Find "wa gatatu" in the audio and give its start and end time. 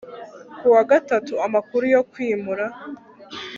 0.75-1.33